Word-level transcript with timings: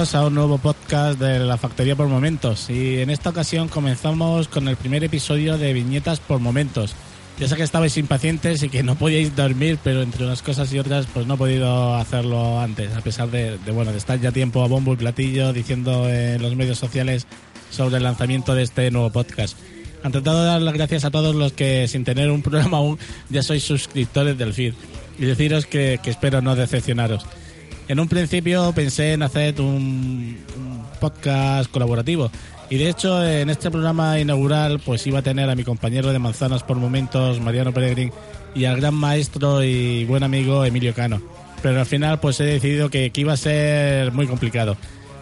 Bienvenidos 0.00 0.14
a 0.14 0.26
un 0.26 0.34
nuevo 0.34 0.56
podcast 0.56 1.20
de 1.20 1.40
la 1.40 1.58
Factoría 1.58 1.94
por 1.94 2.08
Momentos. 2.08 2.70
Y 2.70 3.00
en 3.00 3.10
esta 3.10 3.28
ocasión 3.28 3.68
comenzamos 3.68 4.48
con 4.48 4.66
el 4.66 4.76
primer 4.76 5.04
episodio 5.04 5.58
de 5.58 5.74
Viñetas 5.74 6.20
por 6.20 6.40
Momentos. 6.40 6.94
Ya 7.38 7.48
sé 7.48 7.56
que 7.56 7.64
estabais 7.64 7.98
impacientes 7.98 8.62
y 8.62 8.70
que 8.70 8.82
no 8.82 8.94
podíais 8.94 9.36
dormir, 9.36 9.78
pero 9.84 10.00
entre 10.00 10.24
unas 10.24 10.40
cosas 10.40 10.72
y 10.72 10.78
otras, 10.78 11.06
pues 11.12 11.26
no 11.26 11.34
he 11.34 11.36
podido 11.36 11.96
hacerlo 11.96 12.60
antes, 12.60 12.96
a 12.96 13.02
pesar 13.02 13.30
de, 13.30 13.58
de, 13.58 13.72
bueno, 13.72 13.92
de 13.92 13.98
estar 13.98 14.18
ya 14.18 14.32
tiempo 14.32 14.64
a 14.64 14.68
bombo 14.68 14.94
y 14.94 14.96
platillo 14.96 15.52
diciendo 15.52 16.08
en 16.08 16.40
los 16.40 16.56
medios 16.56 16.78
sociales 16.78 17.26
sobre 17.70 17.98
el 17.98 18.02
lanzamiento 18.02 18.54
de 18.54 18.62
este 18.62 18.90
nuevo 18.90 19.10
podcast. 19.10 19.58
Ante 20.02 20.22
todo, 20.22 20.46
dar 20.46 20.62
las 20.62 20.72
gracias 20.72 21.04
a 21.04 21.10
todos 21.10 21.34
los 21.34 21.52
que, 21.52 21.88
sin 21.88 22.04
tener 22.04 22.30
un 22.30 22.40
programa 22.50 22.78
aún, 22.78 22.98
ya 23.28 23.42
sois 23.42 23.62
suscriptores 23.62 24.38
del 24.38 24.54
feed. 24.54 24.72
Y 25.18 25.26
deciros 25.26 25.66
que, 25.66 26.00
que 26.02 26.08
espero 26.08 26.40
no 26.40 26.56
decepcionaros. 26.56 27.26
En 27.90 27.98
un 27.98 28.06
principio 28.06 28.72
pensé 28.72 29.14
en 29.14 29.24
hacer 29.24 29.60
un, 29.60 30.38
podcast 31.00 31.68
colaborativo 31.72 32.30
y 32.68 32.76
de 32.76 32.88
hecho 32.88 33.26
en 33.26 33.50
este 33.50 33.68
programa 33.68 34.20
inaugural 34.20 34.78
pues 34.78 35.04
iba 35.08 35.18
a 35.18 35.22
tener 35.22 35.50
a 35.50 35.56
mi 35.56 35.64
compañero 35.64 36.12
de 36.12 36.20
manzanas 36.20 36.62
por 36.62 36.76
momentos, 36.76 37.40
Mariano 37.40 37.72
Peregrin, 37.72 38.12
y 38.54 38.66
al 38.66 38.76
gran 38.76 38.94
maestro 38.94 39.64
y 39.64 40.04
buen 40.04 40.22
amigo 40.22 40.64
Emilio 40.64 40.94
Cano. 40.94 41.20
Pero 41.62 41.80
al 41.80 41.86
final 41.86 42.20
pues 42.20 42.38
he 42.38 42.44
decidido 42.44 42.90
que, 42.90 43.10
que 43.10 43.22
iba 43.22 43.32
a 43.32 43.36
ser 43.36 44.12
muy 44.12 44.28
complicado. 44.28 44.76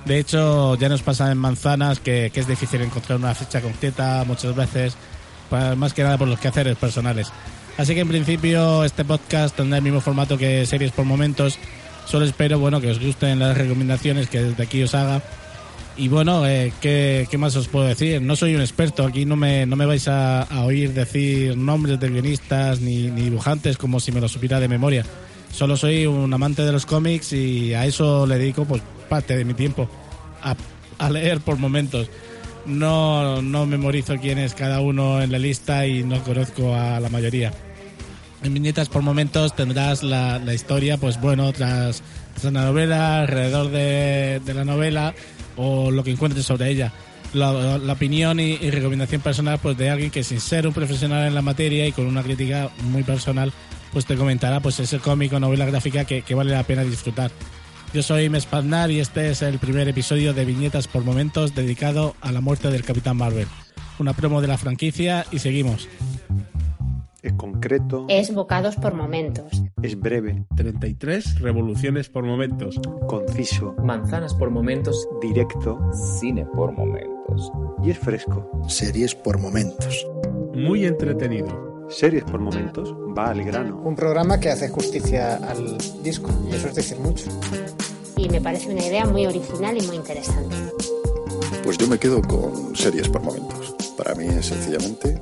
De 0.05 0.19
hecho 0.19 0.75
ya 0.75 0.91
nos 0.91 1.01
pasa 1.01 1.33
en 1.33 1.39
manzanas 1.39 2.01
que, 2.01 2.31
que 2.35 2.41
es 2.41 2.47
difícil 2.47 2.83
encontrar 2.83 3.19
una 3.19 3.35
fecha 3.35 3.63
concreta 3.63 4.25
muchas 4.27 4.55
veces, 4.55 4.95
pues, 5.49 5.75
más 5.75 5.95
que 5.95 6.03
nada 6.03 6.19
por 6.19 6.29
los 6.29 6.39
quehaceres 6.39 6.77
personales. 6.77 7.33
Así 7.79 7.95
que 7.95 8.01
en 8.01 8.09
principio 8.09 8.85
este 8.85 9.07
podcast 9.07 9.57
tendrá 9.57 9.79
el 9.79 9.85
mismo 9.85 10.03
formato 10.03 10.37
que 10.37 10.67
series 10.67 10.93
por 10.93 11.07
momentos 11.07 11.59
Solo 12.09 12.25
espero, 12.25 12.59
bueno, 12.59 12.81
que 12.81 12.91
os 12.91 12.99
gusten 12.99 13.39
las 13.39 13.59
recomendaciones 13.59 14.31
que 14.31 14.43
desde 14.43 14.63
aquí 14.63 14.83
os 14.83 14.95
haga. 14.95 15.23
Y 15.99 16.09
bueno, 16.09 16.47
eh, 16.47 16.73
¿qué, 16.81 17.29
¿qué, 17.31 17.37
más 17.37 17.55
os 17.55 17.69
puedo 17.69 17.87
decir? 17.87 18.23
No 18.23 18.35
soy 18.35 18.55
un 18.55 18.63
experto, 18.63 19.05
aquí 19.05 19.27
no 19.27 19.37
me, 19.37 19.67
no 19.67 19.77
me 19.77 19.85
vais 19.85 20.09
a, 20.09 20.47
oír 20.65 20.95
decir 20.95 21.55
nombres 21.55 22.01
de 22.01 22.09
guionistas 22.09 22.81
ni, 22.81 23.11
dibujantes 23.11 23.77
como 23.77 24.01
si 24.01 24.11
me 24.11 24.23
lo 24.23 24.29
supiera 24.29 24.59
de 24.59 24.69
memoria. 24.69 25.05
Solo 25.53 25.77
soy 25.77 26.07
un 26.07 26.33
amante 26.33 26.63
de 26.63 26.73
los 26.73 26.87
cómics 26.87 27.35
y 27.35 27.75
a 27.75 27.85
eso 27.85 28.27
le 28.27 28.39
dedico 28.39 28.65
pues 28.65 28.81
parte 29.11 29.37
de 29.37 29.45
mi 29.45 29.53
tiempo, 29.53 29.87
a, 30.43 30.57
a 30.99 31.11
leer 31.11 31.41
por 31.41 31.59
momentos. 31.59 32.09
No, 32.65 33.43
no 33.43 33.67
memorizo 33.67 34.17
quién 34.17 34.39
es 34.39 34.55
cada 34.55 34.81
uno 34.81 35.21
en 35.21 35.31
la 35.31 35.39
lista 35.39 35.87
y 35.87 36.05
no 36.05 36.23
conozco 36.23 36.75
a 36.75 37.01
la 37.01 37.11
mayoría 37.11 37.53
en 38.43 38.55
viñetas 38.55 38.89
por 38.89 39.03
momentos 39.03 39.55
tendrás 39.55 40.03
la, 40.03 40.39
la 40.39 40.55
historia, 40.55 40.97
pues 40.97 41.21
bueno, 41.21 41.53
tras, 41.53 42.03
tras, 42.41 42.53
la 42.53 42.65
novela, 42.65 43.21
alrededor 43.21 43.71
de, 43.71 44.41
de, 44.45 44.55
la 44.55 44.65
novela 44.65 45.15
o 45.57 45.91
lo 45.91 46.05
que 46.05 46.11
encuentres 46.11 46.47
sobre 46.47 46.71
ella. 46.71 46.93
La, 47.35 47.79
la 47.79 47.93
opinión 47.93 48.41
y, 48.41 48.53
y, 48.53 48.71
recomendación 48.71 49.21
personal 49.21 49.59
pues 49.59 49.77
de 49.77 49.91
alguien 49.91 50.11
que 50.11 50.25
sin 50.25 50.41
ser 50.41 50.67
un 50.67 50.73
profesional 50.73 51.27
en 51.27 51.35
la 51.35 51.43
materia 51.43 51.87
y 51.87 51.93
con 51.93 52.07
una 52.07 52.23
crítica 52.23 52.71
muy 52.85 53.03
personal 53.03 53.53
pues 53.93 54.07
te 54.07 54.17
comentará 54.17 54.61
pues 54.61 54.81
ese 54.81 54.99
cómic 54.99 55.33
o 55.35 55.41
novela 55.41 55.67
gráfica 55.67 56.05
que, 56.05 56.23
que 56.23 56.35
vale 56.35 56.53
la 56.53 56.63
pena 56.63 56.85
disfrutar. 56.85 57.31
Yo 57.93 58.03
soy 58.03 58.29
Mespaznar 58.29 58.91
y 58.91 59.01
este 59.01 59.31
es 59.31 59.43
el 59.43 59.59
primer 59.59 59.89
episodio 59.89 60.35
de 60.35 60.45
Viñetas 60.45 60.89
por 60.89 61.05
Momentos 61.05 61.55
dedicado 61.55 62.15
a 62.21 62.33
la 62.33 62.41
muerte 62.41 62.71
del 62.71 62.85
Capitán 62.85 63.17
Marvel. 63.17 63.49
Una 63.99 64.13
promo 64.13 64.41
de 64.41 64.49
la 64.49 64.59
franquicia 64.59 65.27
y 65.31 65.39
seguimos. 65.39 65.89
Es 67.29 67.35
concreto. 67.35 68.07
Es 68.09 68.33
bocados 68.33 68.77
por 68.77 68.95
momentos. 68.95 69.63
Es 69.83 70.01
breve. 70.01 70.47
33 70.57 71.41
revoluciones 71.41 72.09
por 72.09 72.25
momentos. 72.25 72.81
Conciso. 73.07 73.75
Manzanas 73.85 74.33
por 74.33 74.49
momentos. 74.49 75.07
Directo. 75.21 75.79
Cine 75.93 76.47
por 76.47 76.73
momentos. 76.73 77.53
Y 77.85 77.91
es 77.91 77.99
fresco. 77.99 78.51
Series 78.67 79.15
por 79.15 79.39
momentos. 79.39 80.07
Muy 80.55 80.87
entretenido. 80.87 81.87
Series 81.91 82.25
por 82.25 82.41
momentos. 82.41 82.95
Va 83.17 83.29
al 83.29 83.45
grano. 83.45 83.79
Un 83.85 83.95
programa 83.95 84.41
que 84.41 84.49
hace 84.49 84.71
justicia 84.71 85.37
al 85.37 85.77
disco. 86.03 86.31
Eso 86.51 86.69
es 86.69 86.75
decir 86.77 86.99
mucho. 86.99 87.27
Y 88.17 88.31
me 88.31 88.41
parece 88.41 88.73
una 88.73 88.87
idea 88.87 89.05
muy 89.05 89.27
original 89.27 89.77
y 89.77 89.87
muy 89.87 89.97
interesante. 89.97 90.57
Pues 91.63 91.77
yo 91.77 91.89
me 91.89 91.99
quedo 91.99 92.23
con 92.23 92.75
series 92.75 93.07
por 93.11 93.23
momentos. 93.23 93.77
Para 93.99 94.15
mí 94.15 94.25
es 94.29 94.47
sencillamente 94.47 95.21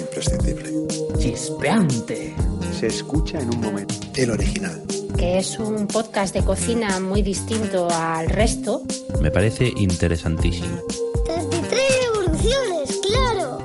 imprescindible. 0.00 1.07
Chispeante. 1.18 2.34
Se 2.78 2.86
escucha 2.86 3.40
en 3.40 3.50
un 3.54 3.60
momento. 3.60 3.94
El 4.14 4.30
original. 4.30 4.82
Que 5.16 5.38
es 5.38 5.58
un 5.58 5.86
podcast 5.88 6.32
de 6.32 6.44
cocina 6.44 7.00
muy 7.00 7.22
distinto 7.22 7.88
al 7.90 8.28
resto. 8.28 8.82
Me 9.20 9.30
parece 9.30 9.72
interesantísimo. 9.76 10.78
33 11.26 11.80
revoluciones, 12.12 13.00
claro. 13.06 13.58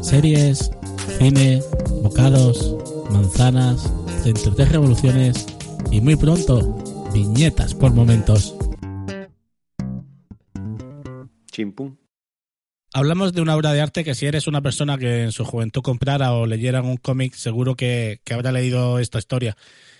Series, 0.00 0.70
cine, 1.18 1.62
bocados, 2.02 2.76
manzanas, 3.10 3.92
33 4.22 4.72
revoluciones 4.72 5.46
y 5.90 6.00
muy 6.00 6.16
pronto, 6.16 6.78
viñetas 7.12 7.74
por 7.74 7.92
momentos. 7.92 8.56
Chimpum. 11.50 11.94
Hablamos 12.96 13.32
de 13.32 13.42
una 13.42 13.56
obra 13.56 13.72
de 13.72 13.80
arte 13.80 14.04
que 14.04 14.14
si 14.14 14.26
eres 14.26 14.46
una 14.46 14.62
persona 14.62 14.96
que 14.96 15.24
en 15.24 15.32
su 15.32 15.44
juventud 15.44 15.82
comprara 15.82 16.32
o 16.32 16.46
leyera 16.46 16.80
un 16.80 16.96
cómic, 16.96 17.34
seguro 17.34 17.74
que, 17.74 18.20
habrá 18.30 18.52
leído 18.52 19.00
esta 19.00 19.18
historia. 19.18 19.56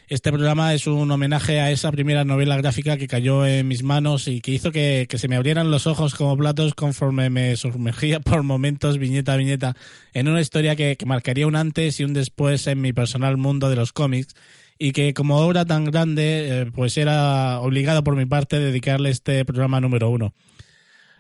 Este 0.07 0.31
programa 0.31 0.73
es 0.75 0.87
un 0.87 1.11
homenaje 1.11 1.59
a 1.59 1.73
esa 1.73 1.91
primera 1.91 2.25
novela 2.25 2.57
gráfica 2.57 2.97
que 2.97 3.09
cayó 3.09 3.47
en 3.47 3.67
mis 3.67 3.83
manos 3.83 4.29
y 4.29 4.41
que 4.41 4.53
hizo 4.53 4.71
que, 4.71 5.09
se 5.13 5.27
me 5.27 5.35
abrieran 5.35 5.73
los 5.73 5.89
ojos 5.89 6.15
como 6.15 6.37
platos 6.37 6.75
conforme 6.75 7.31
me 7.31 7.57
sumergía 7.57 8.21
por 8.21 8.45
momentos, 8.45 8.99
viñeta 8.99 9.33
a 9.33 9.39
viñeta, 9.39 9.75
en 10.13 10.29
una 10.29 10.41
historia 10.41 10.77
que, 10.77 10.97
que 10.97 11.05
marcaría 11.05 11.49
un 11.49 11.57
antes 11.57 11.99
y 11.99 12.05
un 12.05 12.13
después 12.13 12.65
en 12.69 12.81
mi 12.81 12.93
personal 12.93 13.37
mundo 13.37 13.71
de 13.71 13.75
los 13.75 13.93
cómics 13.93 14.37
y 14.79 14.93
que 14.93 15.15
como 15.15 15.39
obra 15.39 15.65
tan 15.65 15.85
grande, 15.85 16.61
eh, 16.63 16.67
pues 16.73 16.97
era 16.97 17.59
obligado 17.59 18.05
por 18.05 18.15
mi 18.15 18.27
parte 18.27 18.61
dedicarle 18.61 19.11
este 19.11 19.45
programa 19.45 19.81
número 19.81 20.11
uno. 20.11 20.33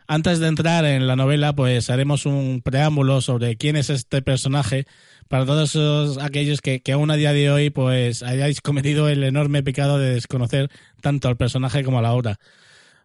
Antes 0.06 0.38
de 0.38 0.48
entrar 0.48 0.84
en 0.84 1.06
la 1.06 1.16
novela, 1.16 1.54
pues 1.54 1.88
haremos 1.88 2.26
un 2.26 2.60
preámbulo 2.62 3.22
sobre 3.22 3.56
quién 3.56 3.76
es 3.76 3.88
este 3.88 4.20
personaje 4.20 4.87
para 5.28 5.47
todos 5.47 6.19
aquellos 6.19 6.61
que, 6.61 6.81
que, 6.81 6.93
aún 6.93 7.11
a 7.11 7.17
día 7.17 7.32
de 7.32 7.50
hoy 7.50 7.70
pues 7.70 8.23
hayáis 8.23 8.61
cometido 8.61 9.08
el 9.08 9.25
enorme 9.25 9.62
pecado 9.62 9.99
de 9.99 10.11
desconocer 10.11 10.70
tanto 11.00 11.28
al 11.28 11.38
personaje 11.38 11.82
como 11.82 11.99
a 11.99 12.02
la 12.02 12.12
obra. 12.12 12.38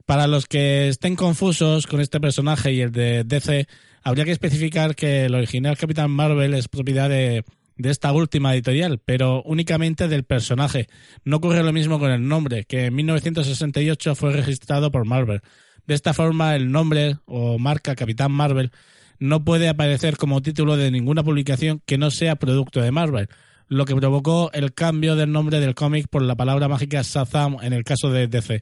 Para 0.06 0.28
los 0.28 0.46
que 0.46 0.90
estén 0.90 1.16
confusos 1.16 1.88
con 1.88 2.02
este 2.02 2.20
personaje 2.20 2.74
y 2.74 2.82
el 2.82 2.92
de 2.92 3.24
DC, 3.24 3.68
habría 4.04 4.26
que 4.26 4.32
especificar 4.32 4.96
que 4.96 5.26
el 5.26 5.36
original 5.36 5.78
Capitán 5.78 6.12
Marvel 6.12 6.54
es 6.54 6.68
propiedad 6.68 7.08
de, 7.10 7.46
de 7.78 7.90
esta 7.90 8.12
última 8.12 8.54
editorial, 8.54 9.00
pero 9.00 9.42
únicamente 9.44 10.10
del 10.10 10.26
personaje. 10.26 10.88
No 11.24 11.38
ocurre 11.38 11.64
lo 11.64 11.72
mismo 11.72 11.98
con 11.98 12.12
el 12.12 12.28
nombre, 12.28 12.66
que 12.66 12.88
en 12.88 12.96
1968 12.96 14.16
fue 14.16 14.34
registrado 14.34 14.92
por 14.92 15.06
Marvel. 15.06 15.42
De 15.90 15.96
esta 15.96 16.14
forma, 16.14 16.56
el 16.56 16.72
nombre 16.72 17.18
o 17.26 17.58
marca 17.58 17.96
Capitán 17.96 18.32
Marvel 18.32 18.70
no 19.18 19.44
puede 19.44 19.68
aparecer 19.68 20.18
como 20.18 20.40
título 20.40 20.78
de 20.78 20.92
ninguna 20.92 21.24
publicación 21.24 21.82
que 21.84 21.98
no 21.98 22.12
sea 22.12 22.36
producto 22.36 22.80
de 22.80 22.92
Marvel, 22.92 23.28
lo 23.70 23.86
que 23.86 23.96
provocó 23.96 24.52
el 24.54 24.76
cambio 24.76 25.16
del 25.16 25.32
nombre 25.32 25.60
del 25.60 25.74
cómic 25.74 26.08
por 26.08 26.22
la 26.22 26.36
palabra 26.36 26.68
mágica 26.68 27.02
Shazam 27.02 27.58
en 27.64 27.74
el 27.74 27.84
caso 27.84 28.12
de 28.12 28.28
DC. 28.28 28.62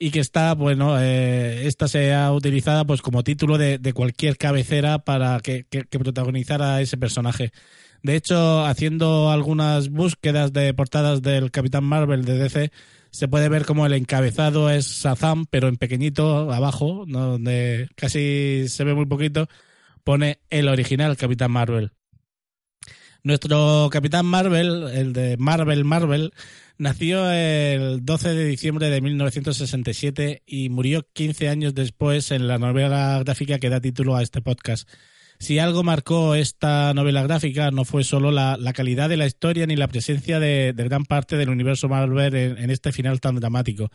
y 0.00 0.10
que 0.10 0.18
está, 0.18 0.54
bueno, 0.54 1.00
eh, 1.00 1.68
esta 1.68 1.86
se 1.86 2.12
ha 2.12 2.32
utilizada 2.32 2.84
pues 2.84 3.02
como 3.02 3.22
título 3.22 3.56
de, 3.56 3.92
cualquier 3.94 4.36
cabecera 4.36 4.98
para 4.98 5.38
que, 5.38 5.64
que, 5.70 5.84
que 5.84 5.98
protagonizara 6.00 6.74
a 6.74 6.80
ese 6.80 6.96
personaje. 6.96 7.52
De 8.02 8.16
hecho, 8.16 8.64
haciendo 8.66 9.30
algunas 9.30 9.90
búsquedas 9.90 10.52
de 10.52 10.74
portadas 10.74 11.22
del 11.22 11.52
Capitán 11.52 11.84
Marvel 11.84 12.24
de 12.24 12.36
DC, 12.36 12.72
se 13.10 13.28
puede 13.28 13.48
ver 13.48 13.64
como 13.64 13.86
el 13.86 13.94
encabezado 13.94 14.70
es 14.70 14.86
Shazam, 14.86 15.46
pero 15.46 15.68
en 15.68 15.76
pequeñito, 15.76 16.52
abajo, 16.52 17.04
¿no? 17.06 17.26
donde 17.26 17.88
casi 17.94 18.66
se 18.68 18.84
ve 18.84 18.94
muy 18.94 19.06
poquito, 19.06 19.48
pone 20.04 20.40
el 20.50 20.68
original 20.68 21.16
Capitán 21.16 21.50
Marvel. 21.50 21.92
Nuestro 23.22 23.88
Capitán 23.90 24.26
Marvel, 24.26 24.88
el 24.94 25.12
de 25.12 25.36
Marvel 25.36 25.84
Marvel, 25.84 26.32
nació 26.78 27.30
el 27.30 28.04
12 28.04 28.34
de 28.34 28.44
diciembre 28.44 28.88
de 28.90 29.00
1967 29.00 30.42
y 30.46 30.68
murió 30.68 31.06
15 31.12 31.48
años 31.48 31.74
después 31.74 32.30
en 32.30 32.46
la 32.46 32.58
novela 32.58 33.20
gráfica 33.24 33.58
que 33.58 33.68
da 33.68 33.80
título 33.80 34.16
a 34.16 34.22
este 34.22 34.40
podcast. 34.40 34.88
Si 35.40 35.60
algo 35.60 35.84
marcó 35.84 36.34
esta 36.34 36.92
novela 36.94 37.22
gráfica 37.22 37.70
no 37.70 37.84
fue 37.84 38.02
solo 38.02 38.32
la, 38.32 38.58
calidad 38.74 39.08
de 39.08 39.16
la 39.16 39.26
historia 39.26 39.66
ni 39.66 39.76
la 39.76 39.86
presencia 39.86 40.40
de, 40.40 40.74
gran 40.76 41.04
parte 41.04 41.36
del 41.36 41.48
universo 41.48 41.88
Marvel 41.88 42.34
en, 42.34 42.70
este 42.70 42.90
final 42.90 43.20
tan 43.20 43.36
dramático, 43.36 43.90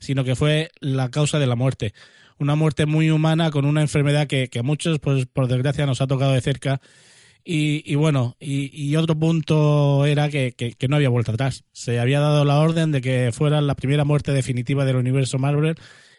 sino 0.00 0.24
que 0.24 0.36
fue 0.36 0.70
la 0.80 1.10
causa 1.10 1.38
de 1.38 1.46
la 1.46 1.54
muerte. 1.54 1.92
Una 2.38 2.54
muerte 2.54 2.86
muy 2.86 3.10
humana 3.10 3.50
con 3.50 3.66
una 3.66 3.82
enfermedad 3.82 4.26
que, 4.26 4.48
a 4.58 4.62
muchos, 4.62 4.98
pues, 4.98 5.26
por 5.26 5.48
desgracia, 5.48 5.84
nos 5.84 6.00
ha 6.00 6.06
tocado 6.06 6.32
de 6.32 6.40
cerca. 6.40 6.80
Y, 7.44 7.82
y 7.90 7.94
bueno, 7.94 8.36
y, 8.40 8.96
otro 8.96 9.18
punto 9.18 10.04
era 10.06 10.30
que, 10.30 10.52
que, 10.52 10.72
que, 10.72 10.88
no 10.88 10.96
había 10.96 11.10
vuelta 11.10 11.32
atrás. 11.32 11.64
Se 11.72 12.00
había 12.00 12.20
dado 12.20 12.44
la 12.44 12.58
orden 12.58 12.90
de 12.90 13.02
que 13.02 13.30
fuera 13.32 13.60
la 13.60 13.76
primera 13.76 14.04
muerte 14.04 14.32
definitiva 14.32 14.84
del 14.84 14.96
universo 14.96 15.38
Marvel 15.38 15.76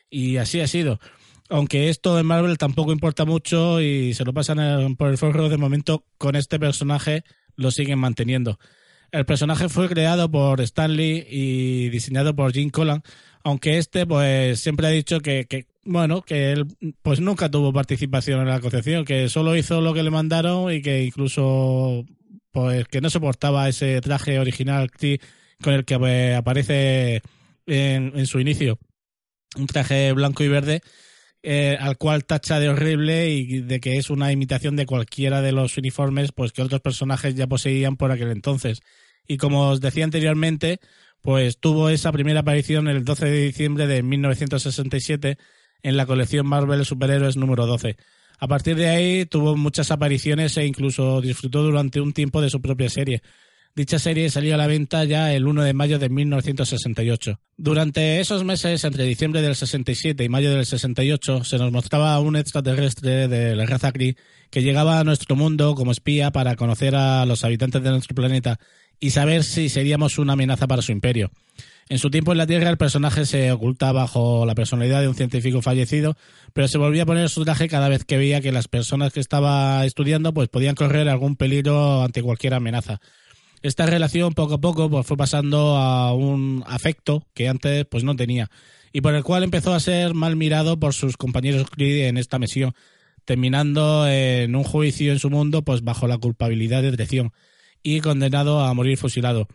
y 0.09 0.37
así 0.37 0.61
ha 0.61 0.67
sido 0.67 0.99
aunque 1.49 1.89
esto 1.89 2.19
en 2.19 2.25
Marvel 2.25 2.57
tampoco 2.57 2.91
importa 2.91 3.25
mucho 3.25 3.81
y 3.81 4.13
se 4.13 4.25
lo 4.25 4.33
pasan 4.33 4.95
por 4.95 5.09
el 5.09 5.17
forro 5.17 5.49
de 5.49 5.57
momento 5.57 6.05
con 6.17 6.35
este 6.35 6.59
personaje 6.59 7.23
lo 7.55 7.71
siguen 7.71 7.99
manteniendo. 7.99 8.59
El 9.11 9.25
personaje 9.25 9.69
fue 9.69 9.87
creado 9.87 10.29
por 10.29 10.59
Stan 10.61 10.93
Lee 10.93 11.25
y 11.29 11.89
diseñado 11.89 12.35
por 12.35 12.51
Jim 12.51 12.69
Collan, 12.69 13.01
aunque 13.43 13.77
este 13.77 14.05
pues 14.05 14.59
siempre 14.59 14.87
ha 14.87 14.91
dicho 14.91 15.21
que, 15.21 15.47
bueno, 15.85 16.21
que 16.21 16.51
él 16.51 16.67
pues 17.01 17.21
nunca 17.21 17.49
tuvo 17.49 17.71
participación 17.71 18.41
en 18.41 18.47
la 18.47 18.59
concepción, 18.59 19.05
que 19.05 19.29
solo 19.29 19.55
hizo 19.55 19.81
lo 19.81 19.93
que 19.93 20.03
le 20.03 20.11
mandaron 20.11 20.71
y 20.73 20.81
que 20.81 21.03
incluso 21.03 22.05
pues 22.51 22.87
que 22.87 23.01
no 23.01 23.09
soportaba 23.09 23.69
ese 23.69 24.01
traje 24.01 24.39
original 24.39 24.91
con 25.61 25.73
el 25.73 25.85
que 25.85 26.35
aparece 26.35 27.21
en, 27.65 28.11
en 28.15 28.25
su 28.25 28.39
inicio. 28.39 28.77
Un 29.55 29.67
traje 29.67 30.11
blanco 30.11 30.43
y 30.43 30.49
verde 30.49 30.81
eh, 31.43 31.77
al 31.79 31.97
cual 31.97 32.25
tacha 32.25 32.59
de 32.59 32.69
horrible 32.69 33.29
y 33.29 33.61
de 33.61 33.79
que 33.79 33.97
es 33.97 34.09
una 34.09 34.31
imitación 34.31 34.75
de 34.75 34.85
cualquiera 34.85 35.41
de 35.41 35.51
los 35.51 35.77
uniformes 35.77 36.31
pues 36.31 36.51
que 36.51 36.61
otros 36.61 36.81
personajes 36.81 37.35
ya 37.35 37.47
poseían 37.47 37.95
por 37.97 38.11
aquel 38.11 38.31
entonces. 38.31 38.81
Y 39.27 39.37
como 39.37 39.69
os 39.69 39.81
decía 39.81 40.03
anteriormente, 40.03 40.79
pues 41.21 41.59
tuvo 41.59 41.89
esa 41.89 42.11
primera 42.11 42.41
aparición 42.41 42.87
el 42.87 43.03
12 43.03 43.25
de 43.25 43.41
diciembre 43.43 43.87
de 43.87 44.03
1967 44.03 45.37
en 45.83 45.97
la 45.97 46.05
colección 46.05 46.47
Marvel 46.47 46.85
Superhéroes 46.85 47.37
número 47.37 47.65
12. 47.65 47.97
A 48.39 48.47
partir 48.47 48.75
de 48.75 48.89
ahí 48.89 49.25
tuvo 49.25 49.57
muchas 49.57 49.91
apariciones 49.91 50.57
e 50.57 50.65
incluso 50.65 51.21
disfrutó 51.21 51.63
durante 51.63 52.01
un 52.01 52.13
tiempo 52.13 52.41
de 52.41 52.49
su 52.49 52.61
propia 52.61 52.89
serie, 52.89 53.23
Dicha 53.77 53.99
serie 53.99 54.31
salió 54.31 54.55
a 54.55 54.57
la 54.57 54.65
venta 54.65 55.03
ya 55.03 55.31
el 55.35 55.45
1 55.45 55.61
de 55.61 55.73
mayo 55.73 55.99
de 55.99 56.09
1968. 56.09 57.39
Durante 57.57 58.19
esos 58.19 58.43
meses, 58.43 58.83
entre 58.83 59.03
diciembre 59.03 59.43
del 59.43 59.55
67 59.55 60.23
y 60.23 60.29
mayo 60.29 60.51
del 60.51 60.65
68, 60.65 61.43
se 61.43 61.59
nos 61.59 61.71
mostraba 61.71 62.19
un 62.19 62.37
extraterrestre 62.37 63.27
de 63.27 63.55
la 63.55 63.67
raza 63.67 63.91
que 63.91 64.15
llegaba 64.63 64.99
a 64.99 65.03
nuestro 65.03 65.35
mundo 65.35 65.75
como 65.75 65.91
espía 65.91 66.31
para 66.31 66.55
conocer 66.55 66.95
a 66.95 67.23
los 67.27 67.43
habitantes 67.43 67.83
de 67.83 67.91
nuestro 67.91 68.15
planeta 68.15 68.57
y 68.99 69.11
saber 69.11 69.43
si 69.43 69.69
seríamos 69.69 70.17
una 70.17 70.33
amenaza 70.33 70.65
para 70.65 70.81
su 70.81 70.91
imperio. 70.91 71.29
En 71.87 71.99
su 71.99 72.09
tiempo 72.09 72.31
en 72.31 72.39
la 72.39 72.47
Tierra 72.47 72.71
el 72.71 72.77
personaje 72.77 73.27
se 73.27 73.51
oculta 73.51 73.91
bajo 73.91 74.47
la 74.47 74.55
personalidad 74.55 75.01
de 75.01 75.07
un 75.07 75.15
científico 75.15 75.61
fallecido, 75.61 76.17
pero 76.51 76.67
se 76.67 76.79
volvía 76.79 77.03
a 77.03 77.05
poner 77.05 77.29
su 77.29 77.45
traje 77.45 77.67
cada 77.67 77.89
vez 77.89 78.05
que 78.05 78.17
veía 78.17 78.41
que 78.41 78.51
las 78.51 78.67
personas 78.67 79.13
que 79.13 79.19
estaba 79.19 79.85
estudiando 79.85 80.33
pues 80.33 80.49
podían 80.49 80.73
correr 80.73 81.07
algún 81.09 81.35
peligro 81.35 82.01
ante 82.01 82.23
cualquier 82.23 82.55
amenaza 82.55 83.01
esta 83.61 83.85
relación 83.85 84.33
poco 84.33 84.55
a 84.55 84.61
poco 84.61 84.89
pues, 84.89 85.05
fue 85.05 85.17
pasando 85.17 85.77
a 85.77 86.13
un 86.13 86.63
afecto 86.67 87.23
que 87.33 87.47
antes 87.47 87.85
pues 87.89 88.03
no 88.03 88.15
tenía 88.15 88.49
y 88.93 89.01
por 89.01 89.13
el 89.13 89.23
cual 89.23 89.43
empezó 89.43 89.73
a 89.73 89.79
ser 89.79 90.13
mal 90.13 90.35
mirado 90.35 90.79
por 90.79 90.93
sus 90.93 91.17
compañeros 91.17 91.67
en 91.77 92.17
esta 92.17 92.39
misión, 92.39 92.73
terminando 93.25 94.07
en 94.07 94.55
un 94.55 94.63
juicio 94.63 95.11
en 95.11 95.19
su 95.19 95.29
mundo 95.29 95.61
pues 95.61 95.83
bajo 95.83 96.07
la 96.07 96.17
culpabilidad 96.17 96.81
de 96.81 96.93
traición 96.93 97.31
y 97.83 98.01
condenado 98.01 98.61
a 98.61 98.73
morir 98.73 98.97
fusilado. 98.97 99.47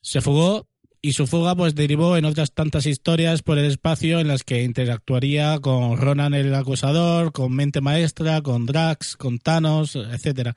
Se 0.00 0.20
fugó 0.20 0.68
y 1.02 1.12
su 1.12 1.26
fuga 1.26 1.54
pues 1.54 1.74
derivó 1.74 2.16
en 2.16 2.24
otras 2.24 2.52
tantas 2.52 2.86
historias 2.86 3.42
por 3.42 3.58
el 3.58 3.66
espacio 3.66 4.20
en 4.20 4.28
las 4.28 4.44
que 4.44 4.62
interactuaría 4.62 5.58
con 5.58 5.98
Ronan 5.98 6.32
el 6.32 6.54
acusador, 6.54 7.32
con 7.32 7.52
Mente 7.52 7.80
Maestra, 7.82 8.40
con 8.40 8.64
Drax, 8.64 9.16
con 9.16 9.38
Thanos, 9.38 9.96
etcétera 9.96 10.56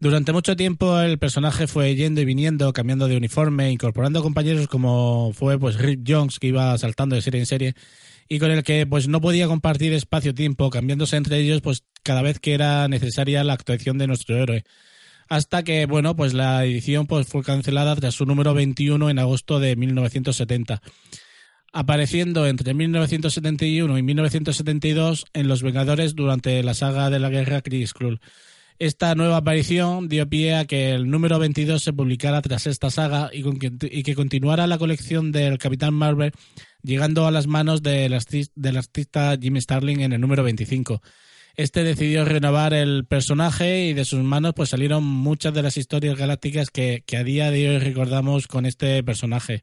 durante 0.00 0.32
mucho 0.32 0.56
tiempo 0.56 0.98
el 1.00 1.18
personaje 1.18 1.66
fue 1.66 1.94
yendo 1.94 2.20
y 2.20 2.24
viniendo, 2.24 2.72
cambiando 2.72 3.06
de 3.06 3.16
uniforme, 3.16 3.70
incorporando 3.70 4.22
compañeros 4.22 4.66
como 4.66 5.32
fue 5.34 5.58
pues 5.58 5.76
Rick 5.78 6.00
Jones, 6.06 6.38
que 6.38 6.48
iba 6.48 6.76
saltando 6.78 7.14
de 7.14 7.22
serie 7.22 7.40
en 7.40 7.46
serie, 7.46 7.74
y 8.28 8.38
con 8.38 8.50
el 8.50 8.62
que 8.62 8.86
pues 8.86 9.08
no 9.08 9.20
podía 9.20 9.46
compartir 9.46 9.92
espacio-tiempo, 9.92 10.70
cambiándose 10.70 11.16
entre 11.16 11.38
ellos 11.38 11.60
pues 11.60 11.84
cada 12.02 12.22
vez 12.22 12.40
que 12.40 12.54
era 12.54 12.88
necesaria 12.88 13.44
la 13.44 13.52
actuación 13.52 13.98
de 13.98 14.06
nuestro 14.06 14.36
héroe. 14.36 14.64
Hasta 15.28 15.62
que, 15.62 15.86
bueno, 15.86 16.16
pues 16.16 16.34
la 16.34 16.64
edición 16.64 17.06
pues 17.06 17.28
fue 17.28 17.44
cancelada 17.44 17.94
tras 17.94 18.14
su 18.14 18.26
número 18.26 18.52
21 18.52 19.10
en 19.10 19.18
agosto 19.20 19.60
de 19.60 19.76
1970 19.76 20.82
apareciendo 21.72 22.46
entre 22.46 22.74
1971 22.74 23.96
y 23.96 24.02
1972 24.02 25.26
en 25.32 25.48
Los 25.48 25.62
Vengadores 25.62 26.14
durante 26.14 26.62
la 26.62 26.74
saga 26.74 27.10
de 27.10 27.20
la 27.20 27.30
guerra 27.30 27.62
Chris 27.62 27.90
Skrull. 27.90 28.20
Esta 28.80 29.14
nueva 29.14 29.36
aparición 29.36 30.08
dio 30.08 30.26
pie 30.26 30.54
a 30.54 30.64
que 30.64 30.92
el 30.92 31.10
número 31.10 31.38
22 31.38 31.82
se 31.82 31.92
publicara 31.92 32.40
tras 32.40 32.66
esta 32.66 32.88
saga 32.88 33.28
y, 33.30 33.42
que, 34.02 34.14
continuara 34.14 34.66
la 34.66 34.78
colección 34.78 35.32
del 35.32 35.58
Capitán 35.58 35.92
Marvel, 35.92 36.32
llegando 36.82 37.26
a 37.26 37.30
las 37.30 37.46
manos 37.46 37.82
del, 37.82 38.14
artista 38.14 39.36
Jimmy 39.38 39.60
Starling 39.60 40.00
en 40.00 40.14
el 40.14 40.20
número 40.22 40.42
25. 40.44 41.02
Este 41.56 41.84
decidió 41.84 42.24
renovar 42.24 42.72
el 42.72 43.04
personaje 43.04 43.84
y 43.84 43.92
de 43.92 44.06
sus 44.06 44.20
manos 44.20 44.54
pues 44.56 44.70
salieron 44.70 45.04
muchas 45.04 45.52
de 45.52 45.62
las 45.62 45.76
historias 45.76 46.16
galácticas 46.16 46.70
que, 46.70 47.04
a 47.14 47.22
día 47.22 47.50
de 47.50 47.68
hoy 47.68 47.78
recordamos 47.80 48.46
con 48.46 48.64
este 48.64 49.04
personaje. 49.04 49.62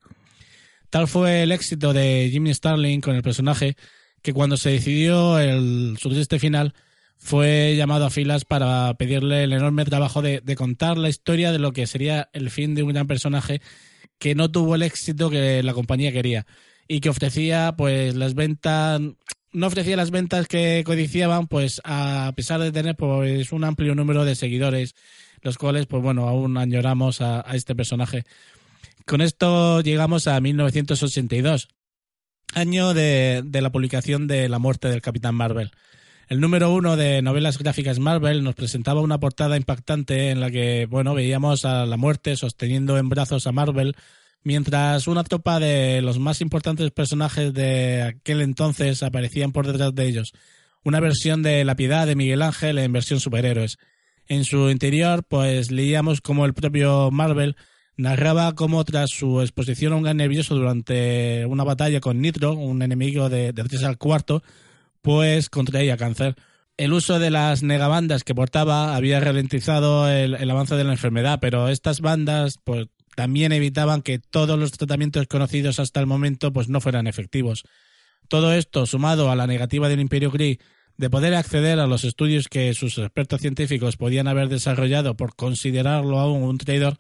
Tal 0.92 1.08
fue 1.08 1.42
el 1.42 1.52
éxito 1.52 1.92
de 1.92 2.30
Jimmy 2.32 2.54
Starling 2.54 3.02
con 3.02 3.16
el 3.16 3.24
personaje 3.24 3.78
que 4.22 4.32
cuando 4.32 4.58
se 4.58 4.70
decidió 4.70 5.40
el, 5.40 5.98
su 6.00 6.12
final, 6.38 6.76
fue 7.20 7.76
llamado 7.76 8.06
a 8.06 8.10
filas 8.10 8.46
para 8.46 8.94
pedirle 8.94 9.44
el 9.44 9.54
enorme 9.54 9.86
trabajo 9.86 10.22
de, 10.22 10.42
contar 10.56 10.98
la 10.98 11.10
historia 11.10 11.52
de 11.52 11.60
lo 11.60 11.74
que 11.74 11.88
sería 11.88 12.30
el 12.34 12.50
fin 12.50 12.76
de 12.76 12.84
un 12.84 12.90
gran 12.90 13.08
personaje 13.08 13.62
que 14.20 14.36
no 14.36 14.52
tuvo 14.52 14.76
el 14.76 14.84
éxito 14.84 15.30
que 15.30 15.62
la 15.64 15.74
compañía 15.74 16.12
quería 16.12 16.46
y 16.88 17.00
que 17.00 17.10
ofrecía 17.10 17.76
pues 17.78 18.16
las 18.16 18.34
ventas 18.34 19.02
no 19.52 19.68
ofrecía 19.68 19.98
las 19.98 20.12
ventas 20.12 20.48
que 20.48 20.84
codiciaban 20.86 21.48
pues 21.48 21.82
a 21.84 22.32
pesar 22.36 22.60
de 22.62 22.72
tener 22.72 22.96
pues 22.96 23.52
un 23.52 23.64
amplio 23.64 23.96
número 23.96 24.24
de 24.24 24.36
seguidores 24.36 24.96
los 25.42 25.58
cuales 25.58 25.86
pues 25.86 26.02
bueno 26.02 26.28
aún 26.28 26.58
añoramos 26.58 27.22
a, 27.22 27.42
este 27.54 27.76
personaje. 27.76 28.24
Con 29.06 29.22
esto 29.22 29.82
llegamos 29.82 30.28
a 30.28 30.40
1982 30.40 31.68
año 32.54 32.94
de 32.94 33.44
la 33.52 33.72
publicación 33.72 34.28
de 34.28 34.50
la 34.50 34.60
muerte 34.60 34.88
del 34.88 35.02
Capitán 35.02 35.36
Marvel 35.36 35.72
el 36.28 36.42
número 36.42 36.74
uno 36.74 36.98
de 36.98 37.22
novelas 37.22 37.58
gráficas 37.58 38.00
Marvel 38.00 38.44
nos 38.44 38.56
presentaba 38.56 39.02
una 39.02 39.20
portada 39.20 39.56
impactante 39.56 40.30
en 40.30 40.42
la 40.42 40.52
que, 40.52 40.86
bueno, 40.86 41.14
veíamos 41.14 41.64
a 41.64 41.86
la 41.86 41.96
muerte 41.96 42.36
sosteniendo 42.36 42.98
en 42.98 43.08
brazos 43.08 43.48
a 43.48 43.54
Marvel, 43.54 43.96
mientras 44.44 45.08
una 45.08 45.24
tropa 45.24 45.60
de 45.60 46.02
los 46.02 46.20
más 46.20 46.42
importantes 46.42 46.92
personajes 46.92 47.54
de 47.54 48.02
aquel 48.02 48.42
entonces 48.42 49.04
aparecían 49.04 49.54
por 49.54 49.68
detrás 49.68 49.96
de 49.96 50.06
ellos. 50.06 50.34
Una 50.84 51.00
versión 51.00 51.44
de 51.44 51.64
La 51.64 51.76
Piedad 51.76 52.06
de 52.06 52.16
Miguel 52.16 52.42
Ángel 52.42 52.78
en 52.78 52.92
versión 52.92 53.22
superhéroes. 53.22 53.78
En 54.28 54.44
su 54.44 54.70
interior, 54.70 55.24
pues 55.24 55.72
leíamos 55.72 56.20
como 56.20 56.46
el 56.46 56.54
propio 56.54 57.10
Marvel 57.10 57.56
narraba 57.96 58.54
cómo 58.54 58.84
tras 58.84 59.10
su 59.12 59.42
exposición 59.42 59.94
a 59.94 59.96
un 59.96 60.04
gran 60.04 60.18
nervioso 60.18 60.56
durante 60.56 61.46
una 61.46 61.64
batalla 61.64 62.02
con 62.02 62.22
Nitro, 62.22 62.54
un 62.54 62.82
enemigo 62.82 63.30
de, 63.30 63.54
de 63.54 63.64
3 63.64 63.84
al 63.86 63.98
cuarto, 63.98 64.44
pues 65.08 65.50
contraía 65.50 65.96
cáncer. 65.96 66.36
El 66.76 66.92
uso 66.92 67.18
de 67.18 67.32
las 67.32 67.64
negabandas 67.64 68.26
que 68.26 68.36
portaba 68.36 68.94
había 68.94 69.22
ralentizado 69.22 70.10
el, 70.10 70.52
avance 70.52 70.76
de 70.76 70.84
la 70.84 70.92
enfermedad, 70.92 71.40
pero 71.40 71.70
estas 71.70 72.02
bandas 72.02 72.60
pues, 72.62 72.88
también 73.16 73.54
evitaban 73.54 74.02
que 74.02 74.20
todos 74.20 74.60
los 74.60 74.74
tratamientos 74.74 75.26
conocidos 75.28 75.80
hasta 75.80 76.02
el 76.02 76.08
momento 76.08 76.52
pues, 76.52 76.68
no 76.68 76.82
fueran 76.82 77.08
efectivos. 77.08 77.64
Todo 78.28 78.52
esto, 78.52 78.86
sumado 78.86 79.32
a 79.32 79.38
la 79.38 79.48
negativa 79.48 79.88
del 79.88 80.02
Imperio 80.02 80.30
Kree 80.30 80.60
de 80.98 81.10
poder 81.10 81.36
acceder 81.36 81.80
a 81.80 81.88
los 81.88 82.04
estudios 82.04 82.50
que 82.50 82.74
sus 82.74 82.98
expertos 82.98 83.40
científicos 83.40 83.96
podían 83.96 84.28
haber 84.28 84.50
desarrollado 84.50 85.16
por 85.16 85.38
considerarlo 85.38 86.20
aún 86.20 86.44
un 86.44 86.58
traidor, 86.58 86.98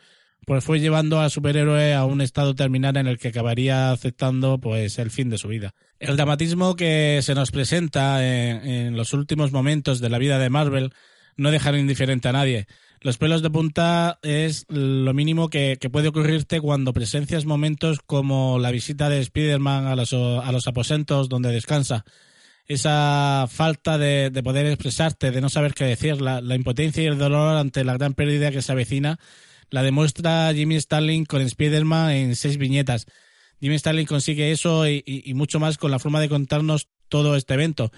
pues 0.47 0.63
fue 0.63 0.79
llevando 0.79 1.19
al 1.19 1.29
superhéroe 1.29 1.93
a 1.93 2.05
un 2.05 2.21
estado 2.21 2.55
terminal 2.55 2.95
en 2.95 3.07
el 3.07 3.19
que 3.19 3.27
acabaría 3.27 3.91
aceptando 3.91 4.59
pues 4.59 4.97
el 4.97 5.11
fin 5.11 5.29
de 5.29 5.37
su 5.37 5.49
vida. 5.49 5.75
El 5.99 6.15
dramatismo 6.15 6.77
que 6.77 7.19
se 7.21 7.35
nos 7.35 7.51
presenta 7.51 8.25
en, 8.25 8.95
los 8.95 9.11
últimos 9.11 9.51
momentos 9.51 9.99
de 9.99 10.09
la 10.09 10.17
vida 10.17 10.39
de 10.39 10.49
Marvel 10.49 10.93
no 11.35 11.51
deja 11.51 11.77
indiferente 11.77 12.29
a 12.29 12.31
nadie. 12.31 12.65
Los 13.01 13.17
pelos 13.17 13.41
de 13.41 13.49
punta 13.49 14.19
es 14.23 14.65
lo 14.69 15.13
mínimo 15.13 15.49
que, 15.49 15.75
que 15.81 15.89
puede 15.89 16.07
ocurrirte 16.07 16.61
cuando 16.61 16.93
presencias 16.93 17.43
momentos 17.43 17.99
como 18.05 18.57
la 18.57 18.71
visita 18.71 19.09
de 19.09 19.19
Spider-Man 19.19 19.87
a 19.87 19.97
los, 19.97 20.13
a 20.13 20.49
los 20.53 20.65
aposentos 20.65 21.27
donde 21.27 21.51
descansa. 21.51 22.05
Esa 22.67 23.47
falta 23.49 23.97
de, 23.97 24.29
de 24.29 24.43
poder 24.43 24.65
expresarte, 24.67 25.31
de 25.31 25.41
no 25.41 25.49
saber 25.49 25.73
qué 25.73 25.83
decir, 25.83 26.21
la 26.21 26.55
impotencia 26.55 27.03
y 27.03 27.07
el 27.07 27.17
dolor 27.17 27.57
ante 27.57 27.83
la 27.83 27.97
gran 27.97 28.13
pérdida 28.13 28.49
que 28.51 28.61
se 28.61 28.71
avecina, 28.71 29.19
la 29.69 29.83
demuestra 29.83 30.53
Jimmy 30.53 30.79
Starlin 30.79 31.25
con 31.25 31.41
Spider-Man 31.41 32.11
en 32.11 32.35
seis 32.35 32.57
viñetas. 32.57 33.05
Jimmy 33.59 33.77
Starlin 33.79 34.05
consigue 34.05 34.51
eso 34.51 34.87
y, 34.87 35.31
mucho 35.35 35.59
más 35.59 35.77
con 35.77 35.91
la 35.91 35.99
forma 35.99 36.21
de 36.21 36.29
contarnos 36.29 36.89
todo 37.09 37.35
este 37.35 37.55
evento. 37.55 37.91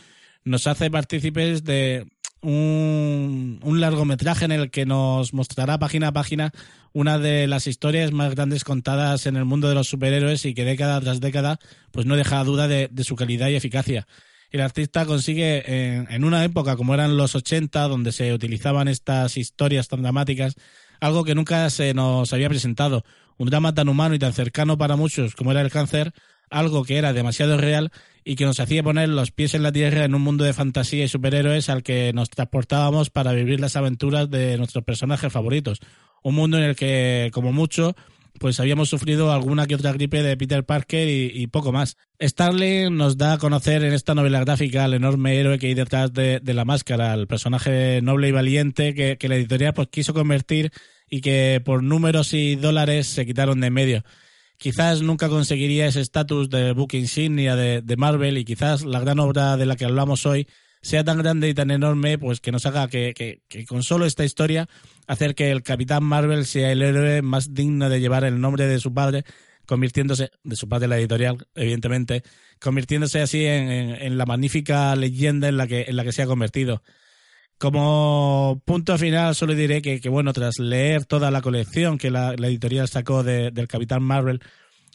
Nos 0.43 0.67
hace 0.67 0.89
partícipes 0.89 1.63
de 1.63 2.07
un, 2.41 3.59
largometraje 3.61 4.45
en 4.45 4.51
el 4.51 4.71
que 4.71 4.85
nos 4.85 5.33
mostrará 5.33 5.77
página 5.77 6.07
a 6.07 6.13
página 6.13 6.51
una 6.93 7.19
de 7.19 7.47
las 7.47 7.67
historias 7.67 8.11
más 8.11 8.33
grandes 8.33 8.63
contadas 8.63 9.25
en 9.25 9.35
el 9.35 9.45
mundo 9.45 9.69
de 9.69 9.75
los 9.75 9.87
superhéroes 9.87 10.45
y 10.45 10.53
que 10.53 10.65
década 10.65 10.99
tras 11.01 11.19
década 11.19 11.59
pues 11.91 12.05
no 12.05 12.15
deja 12.15 12.43
duda 12.43 12.67
de, 12.67 12.87
de 12.91 13.03
su 13.03 13.15
calidad 13.15 13.49
y 13.49 13.55
eficacia. 13.55 14.07
El 14.51 14.61
artista 14.61 15.05
consigue 15.05 15.63
en, 15.67 16.07
en, 16.09 16.23
una 16.23 16.43
época 16.43 16.75
como 16.75 16.95
eran 16.95 17.17
los 17.17 17.35
80, 17.35 17.87
donde 17.87 18.11
se 18.11 18.33
utilizaban 18.33 18.87
estas 18.87 19.37
historias 19.37 19.87
tan 19.87 20.01
dramáticas, 20.01 20.55
algo 20.99 21.23
que 21.23 21.35
nunca 21.35 21.69
se 21.69 21.93
nos 21.93 22.33
había 22.33 22.49
presentado. 22.49 23.03
Un 23.37 23.49
drama 23.49 23.73
tan 23.73 23.89
humano 23.89 24.15
y 24.15 24.19
tan 24.19 24.33
cercano 24.33 24.77
para 24.77 24.95
muchos 24.95 25.35
como 25.35 25.51
era 25.51 25.61
el 25.61 25.71
cáncer, 25.71 26.13
algo 26.49 26.83
que 26.83 26.97
era 26.97 27.13
demasiado 27.13 27.57
real 27.57 27.91
y 28.25 28.35
que 28.35 28.45
nos 28.45 28.59
hacía 28.59 28.83
poner 28.83 29.09
los 29.09 29.31
pies 29.31 29.53
en 29.53 29.63
la 29.63 29.71
tierra 29.71 30.03
en 30.03 30.13
un 30.13 30.21
mundo 30.21 30.43
de 30.43 30.53
fantasía 30.53 31.03
y 31.03 31.07
superhéroes 31.07 31.69
al 31.69 31.83
que 31.83 32.11
nos 32.13 32.29
transportábamos 32.29 33.09
para 33.09 33.31
vivir 33.31 33.59
las 33.59 33.75
aventuras 33.75 34.29
de 34.29 34.57
nuestros 34.57 34.83
personajes 34.83 35.31
favoritos. 35.31 35.79
Un 36.21 36.35
mundo 36.35 36.57
en 36.57 36.63
el 36.63 36.75
que, 36.75 37.31
como 37.33 37.53
mucho, 37.53 37.95
pues 38.39 38.59
habíamos 38.59 38.89
sufrido 38.89 39.31
alguna 39.31 39.67
que 39.67 39.75
otra 39.75 39.91
gripe 39.93 40.23
de 40.23 40.35
Peter 40.37 40.65
Parker 40.65 41.07
y, 41.07 41.45
poco 41.47 41.71
más. 41.71 41.97
Starling 42.19 42.95
nos 42.95 43.17
da 43.17 43.33
a 43.33 43.37
conocer 43.37 43.83
en 43.83 43.93
esta 43.93 44.15
novela 44.15 44.39
gráfica 44.39 44.85
al 44.85 44.93
enorme 44.93 45.37
héroe 45.39 45.59
que 45.59 45.67
hay 45.67 45.73
detrás 45.73 46.13
de, 46.13 46.41
la 46.43 46.65
máscara, 46.65 47.13
el 47.13 47.27
personaje 47.27 48.01
noble 48.01 48.29
y 48.29 48.31
valiente 48.31 48.93
que, 48.93 49.17
que 49.17 49.29
la 49.29 49.35
editorial 49.35 49.73
pues, 49.73 49.89
quiso 49.89 50.13
convertir 50.13 50.71
y 51.09 51.21
que 51.21 51.61
por 51.63 51.83
números 51.83 52.33
y 52.33 52.55
dólares 52.55 53.07
se 53.07 53.25
quitaron 53.25 53.61
de 53.61 53.67
en 53.67 53.73
medio 53.73 54.03
quizás 54.57 55.01
nunca 55.01 55.29
conseguiría 55.29 55.87
ese 55.87 56.01
estatus 56.01 56.49
de 56.49 56.73
book 56.73 56.93
insignia 56.93 57.55
de, 57.55 57.81
de, 57.81 57.97
Marvel 57.97 58.37
y 58.37 58.45
quizás 58.45 58.83
la 58.83 58.99
gran 58.99 59.19
obra 59.19 59.55
de 59.55 59.65
la 59.65 59.77
que 59.77 59.85
hablamos 59.85 60.25
hoy 60.25 60.47
sea 60.81 61.03
tan 61.03 61.17
grande 61.17 61.49
y 61.49 61.53
tan 61.53 61.71
enorme 61.71 62.17
pues 62.17 62.39
que 62.39 62.51
nos 62.51 62.65
haga 62.65 62.87
que, 62.87 63.13
que, 63.13 63.65
con 63.65 63.83
solo 63.83 64.05
esta 64.05 64.23
historia 64.23 64.69
hacer 65.07 65.35
que 65.35 65.51
el 65.51 65.63
Capitán 65.63 66.03
Marvel 66.03 66.45
sea 66.45 66.71
el 66.71 66.81
héroe 66.81 67.21
más 67.21 67.53
digno 67.53 67.89
de 67.89 67.99
llevar 67.99 68.23
el 68.23 68.39
nombre 68.39 68.65
de 68.65 68.79
su 68.79 68.93
padre 68.93 69.25
convirtiéndose, 69.65 70.31
de 70.43 70.55
su 70.55 70.67
padre 70.67 70.87
la 70.87 70.97
editorial, 70.97 71.47
evidentemente, 71.53 72.23
convirtiéndose 72.59 73.21
así 73.21 73.45
en, 73.45 74.17
la 74.17 74.25
magnífica 74.25 74.95
leyenda 74.95 75.47
en 75.47 75.57
la 75.57 75.67
que, 75.67 75.85
en 75.87 75.95
la 75.95 76.03
que 76.03 76.11
se 76.11 76.23
ha 76.23 76.25
convertido. 76.25 76.81
Como 77.59 78.63
punto 78.65 78.97
final, 78.97 79.35
solo 79.35 79.53
diré 79.53 79.83
que, 79.83 80.01
que, 80.01 80.09
bueno, 80.09 80.33
tras 80.33 80.57
leer 80.57 81.05
toda 81.05 81.29
la 81.29 81.43
colección 81.43 81.99
que 81.99 82.09
la, 82.09 82.33
editorial 82.33 82.87
sacó 82.87 83.21
de, 83.21 83.51
del 83.51 83.67
Capitán 83.67 84.01
Marvel, 84.01 84.41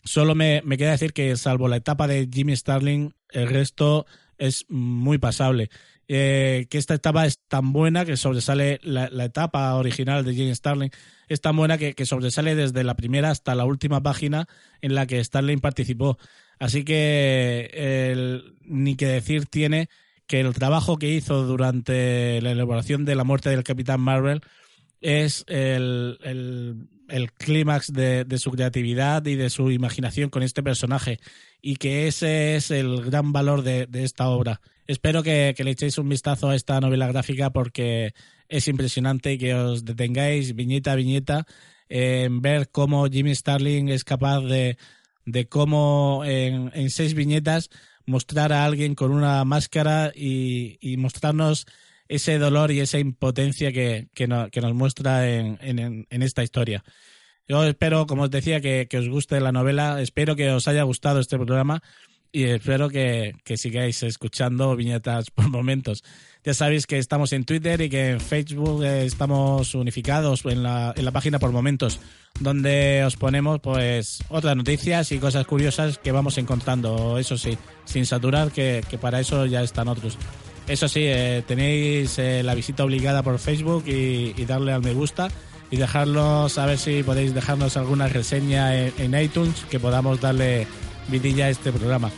solo 0.03 0.35
me, 0.35 0.61
me, 0.65 0.77
queda 0.77 0.91
decir 0.91 1.13
que, 1.13 1.37
salvo 1.37 1.69
la 1.69 1.77
etapa 1.77 2.09
de 2.09 2.29
Jimmy 2.33 2.57
Starling, 2.57 3.15
el 3.31 3.47
resto 3.47 4.07
es 4.39 4.67
muy 4.69 5.19
pasable. 5.19 5.71
Eh, 6.07 6.67
que 6.69 6.77
esta 6.77 6.95
etapa 6.95 7.25
es 7.25 7.39
tan 7.49 7.73
buena 7.73 8.05
que 8.05 8.19
sobresale 8.19 8.79
la, 8.83 9.07
etapa 9.25 9.75
original 9.75 10.23
de 10.25 10.35
Jimmy 10.35 10.55
Starling, 10.55 10.91
es 11.29 11.41
tan 11.41 11.57
buena 11.57 11.79
que, 11.79 11.95
que, 11.95 12.05
sobresale 12.05 12.55
desde 12.55 12.85
la 12.85 12.95
primera 12.95 13.31
hasta 13.31 13.55
la 13.55 13.65
última 13.65 14.03
página 14.03 14.47
en 14.83 14.95
la 14.95 15.07
que 15.07 15.25
Starling 15.25 15.61
participó. 15.61 16.19
Así 16.59 16.85
que 16.85 17.71
el, 17.73 18.55
ni 18.63 18.97
que 18.97 19.07
decir 19.07 19.47
tiene 19.47 19.89
que 20.27 20.41
el 20.41 20.53
trabajo 20.55 20.99
que 20.99 21.11
hizo 21.11 21.45
durante 21.45 22.41
la 22.43 22.53
elaboración 22.53 23.05
de 23.05 23.15
la 23.15 23.25
muerte 23.25 23.51
del 23.51 23.65
Capitán 23.65 24.01
Marvel 24.01 24.43
es 25.05 25.45
el, 25.49 26.19
el, 26.23 26.89
el 27.09 27.33
clímax 27.33 27.93
de, 27.93 28.25
de, 28.25 28.39
su 28.39 28.51
creatividad 28.51 29.25
y 29.27 29.37
de 29.37 29.51
su 29.51 29.71
imaginación 29.71 30.31
con 30.31 30.43
este 30.43 30.63
personaje 30.63 31.21
y 31.61 31.77
que 31.77 32.09
ese 32.09 32.57
es 32.57 32.71
el 32.71 33.03
gran 33.03 33.31
valor 33.31 33.63
de, 33.63 33.87
de 33.87 34.03
esta 34.03 34.29
obra. 34.29 34.63
Espero 34.87 35.23
que, 35.23 35.53
que, 35.55 35.63
le 35.63 35.73
echéis 35.73 35.99
un 35.99 36.09
vistazo 36.09 36.49
a 36.49 36.57
esta 36.57 36.81
novela 36.81 37.07
gráfica 37.07 37.51
porque 37.51 38.15
es 38.49 38.67
impresionante 38.67 39.35
y 39.35 39.39
que 39.39 39.55
os 39.55 39.85
detengáis 39.85 40.55
viñeta 40.55 40.93
a 40.93 40.97
viñeta 40.97 41.47
en 41.91 42.41
ver 42.41 42.71
cómo 42.71 43.07
Jimmy 43.07 43.35
Starling 43.35 43.91
es 43.91 44.05
capaz 44.05 44.41
de, 44.41 44.79
de 45.27 45.47
cómo 45.49 46.23
en, 46.25 46.71
en 46.75 46.89
seis 46.89 47.13
viñetas 47.13 47.69
mostrar 48.07 48.55
a 48.55 48.65
alguien 48.65 48.95
con 48.95 49.13
una 49.13 49.45
máscara 49.45 50.13
y, 50.15 50.79
y 50.81 50.97
mostrarnos 50.97 51.67
ese 52.09 52.39
dolor 52.39 52.71
y 52.71 52.81
esa 52.81 52.99
impotencia 52.99 53.73
que, 53.73 54.09
que, 54.15 54.27
no, 54.27 54.51
que 54.51 54.61
nos 54.61 54.75
muestra 54.75 55.29
en, 55.31 55.59
en, 55.61 56.07
en, 56.09 56.23
esta 56.23 56.43
historia. 56.43 56.85
Yo 57.49 57.65
espero, 57.65 58.07
como 58.07 58.25
os 58.25 58.31
decía, 58.31 58.61
que, 58.61 58.87
que, 58.89 58.99
os 58.99 59.09
guste 59.09 59.41
la 59.41 59.53
novela, 59.53 60.01
espero 60.01 60.37
que 60.37 60.51
os 60.51 60.69
haya 60.69 60.83
gustado 60.83 61.21
este 61.21 61.39
programa 61.39 61.83
y 62.33 62.45
espero 62.45 62.89
que, 62.89 63.33
que 63.45 63.57
sigáis 63.57 64.03
escuchando 64.03 64.75
viñetas 64.75 65.31
por 65.31 65.49
momentos. 65.49 66.03
Ya 66.43 66.53
sabéis 66.53 66.87
que 66.87 66.99
estamos 66.99 67.33
en 67.33 67.45
Twitter 67.45 67.81
y 67.81 67.89
que 67.89 68.11
en 68.11 68.21
Facebook 68.21 68.83
estamos 68.85 69.75
unificados 69.75 70.45
en 70.45 70.63
la, 70.63 70.93
en 70.97 71.05
la 71.05 71.13
página 71.13 71.39
por 71.39 71.53
momentos, 71.53 72.01
donde 72.41 73.05
os 73.05 73.17
ponemos 73.17 73.61
pues 73.61 74.19
otras 74.29 74.57
noticias 74.57 75.13
y 75.13 75.19
cosas 75.19 75.47
curiosas 75.47 75.99
que 75.99 76.13
vamos 76.13 76.37
encontrando, 76.37 77.19
eso 77.19 77.39
sí, 77.39 77.57
sin 77.85 78.05
saturar, 78.05 78.51
que, 78.51 78.83
que 78.91 78.99
para 78.99 79.21
eso 79.21 79.47
ya 79.47 79.63
están 79.63 79.89
otros. 79.89 80.19
Eso 80.67 80.89
sí, 80.89 81.01
eh, 81.03 81.43
tenéis 81.47 82.19
eh, 82.19 82.43
la 82.43 82.55
visita 82.55 82.85
obligada 82.85 83.23
por 83.23 83.39
Facebook 83.39 83.85
y, 83.87 84.33
darle 84.47 84.73
al 84.73 84.83
me 84.83 84.95
gusta 84.95 85.29
y 85.71 85.77
dejarnos, 85.77 86.57
a 86.59 86.67
ver 86.67 86.79
si 86.79 87.03
podéis 87.03 87.35
dejarnos 87.35 87.77
alguna 87.77 88.09
reseña 88.09 88.75
en, 88.75 89.15
iTunes 89.21 89.65
que 89.71 89.79
podamos 89.79 90.21
darle 90.21 90.67
vidilla 91.09 91.47
a 91.47 91.51
este 91.51 91.71
programa. 91.71 92.11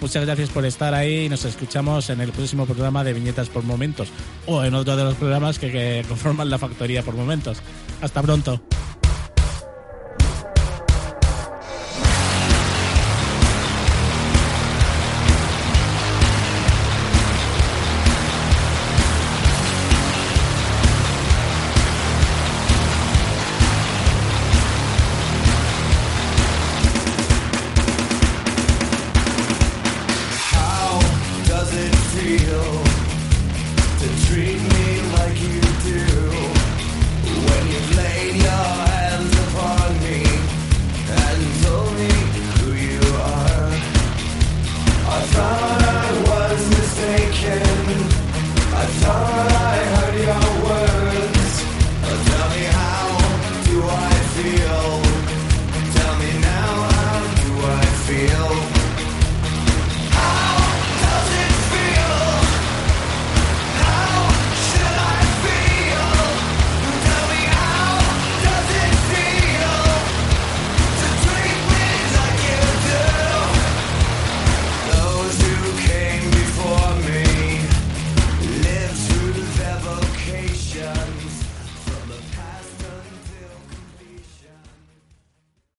Muchas 0.00 0.24
gracias 0.24 0.50
por 0.50 0.64
estar 0.64 0.94
ahí 0.94 1.24
y 1.24 1.28
nos 1.28 1.44
escuchamos 1.44 2.08
en 2.10 2.20
el 2.20 2.30
próximo 2.30 2.66
programa 2.66 3.02
de 3.02 3.14
Viñetas 3.14 3.48
por 3.48 3.64
Momentos 3.64 4.08
o 4.46 4.62
en 4.62 4.74
otro 4.74 4.96
de 4.96 5.02
los 5.02 5.14
programas 5.14 5.58
que 5.58 6.04
conforman 6.06 6.50
la 6.50 6.58
factoría 6.58 7.02
por 7.02 7.14
momentos. 7.14 7.58
Hasta 8.00 8.22
pronto. 8.22 8.60